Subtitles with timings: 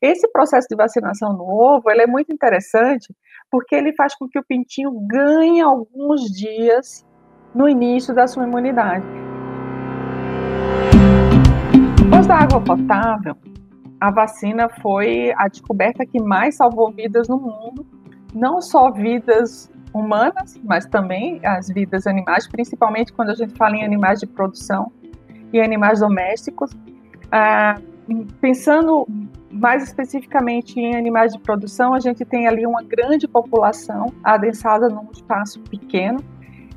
[0.00, 3.14] Esse processo de vacinação no ovo, ele é muito interessante,
[3.50, 7.06] porque ele faz com que o pintinho ganhe alguns dias
[7.54, 9.04] no início da sua imunidade.
[12.02, 13.36] Depois da água potável,
[14.00, 17.86] a vacina foi a descoberta que mais salvou vidas no mundo,
[18.34, 23.84] não só vidas humanas, mas também as vidas animais, principalmente quando a gente fala em
[23.84, 24.90] animais de produção
[25.52, 26.70] e animais domésticos.
[27.30, 27.78] Ah,
[28.40, 29.06] pensando
[29.50, 35.08] mais especificamente em animais de produção, a gente tem ali uma grande população adensada num
[35.12, 36.20] espaço pequeno,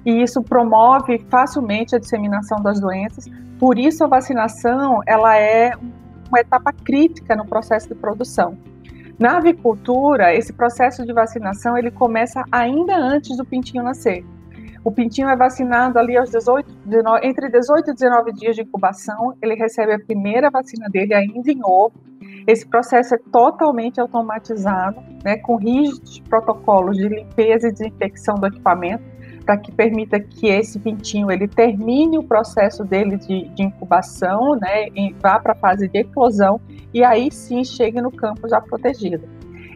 [0.06, 3.30] e isso promove facilmente a disseminação das doenças.
[3.60, 5.72] Por isso, a vacinação ela é
[6.28, 8.58] uma etapa crítica no processo de produção.
[9.20, 14.26] Na avicultura, esse processo de vacinação ele começa ainda antes do pintinho nascer.
[14.84, 19.34] O pintinho é vacinado ali aos 18, 19, entre 18 e 19 dias de incubação,
[19.42, 21.94] ele recebe a primeira vacina dele ainda em ovo.
[22.46, 29.04] Esse processo é totalmente automatizado, né, com rígidos protocolos de limpeza e desinfecção do equipamento,
[29.46, 34.88] para que permita que esse pintinho ele termine o processo dele de, de incubação, né,
[35.22, 36.60] vá para a fase de eclosão
[36.94, 39.28] e aí sim chegue no campo já protegido.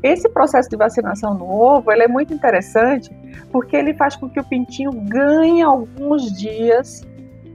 [0.04, 3.10] Esse processo de vacinação no ovo ele é muito interessante
[3.52, 7.06] porque ele faz com que o pintinho ganhe alguns dias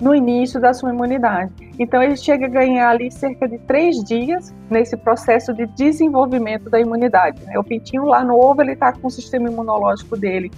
[0.03, 1.53] no início da sua imunidade.
[1.79, 6.81] Então ele chega a ganhar ali cerca de três dias nesse processo de desenvolvimento da
[6.81, 7.41] imunidade.
[7.45, 7.57] Né?
[7.57, 10.51] O pintinho lá no ovo ele está com o sistema imunológico dele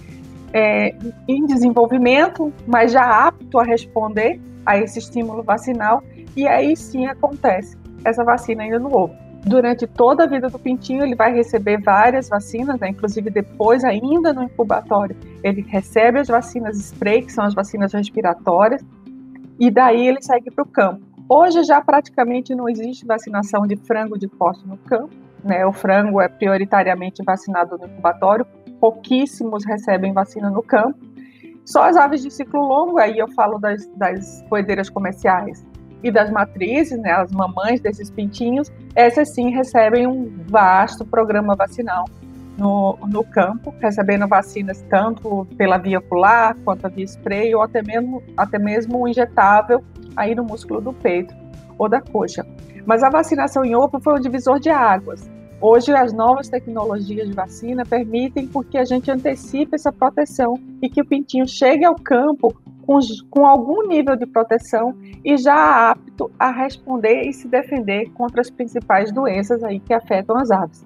[0.51, 0.95] é,
[1.27, 6.01] em desenvolvimento, mas já apto a responder a esse estímulo vacinal,
[6.35, 9.13] e aí sim acontece essa vacina ainda no ovo.
[9.45, 12.89] Durante toda a vida do pintinho, ele vai receber várias vacinas, né?
[12.89, 18.83] inclusive depois, ainda no incubatório, ele recebe as vacinas spray, que são as vacinas respiratórias,
[19.59, 21.01] e daí ele segue para o campo.
[21.27, 25.65] Hoje já praticamente não existe vacinação de frango de corte no campo, né?
[25.65, 28.45] O frango é prioritariamente vacinado no incubatório,
[28.79, 30.99] pouquíssimos recebem vacina no campo.
[31.65, 35.65] Só as aves de ciclo longo, aí eu falo das, das coedeiras comerciais
[36.03, 42.05] e das matrizes, né, as mamães desses pintinhos, essas sim recebem um vasto programa vacinal
[42.57, 47.81] no, no campo, recebendo vacinas tanto pela via ocular quanto a via spray ou até
[47.81, 49.83] mesmo, até mesmo injetável
[50.15, 51.33] aí no músculo do peito
[51.77, 52.45] ou da coxa.
[52.85, 55.29] Mas a vacinação em ovo foi um divisor de águas.
[55.59, 61.01] Hoje, as novas tecnologias de vacina permitem que a gente antecipe essa proteção e que
[61.01, 62.53] o pintinho chegue ao campo
[62.85, 62.99] com,
[63.29, 68.49] com algum nível de proteção e já apto a responder e se defender contra as
[68.49, 70.85] principais doenças aí que afetam as aves.